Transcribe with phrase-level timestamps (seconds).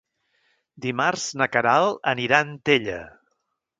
[0.85, 2.99] Dimarts na Queralt anirà a Antella.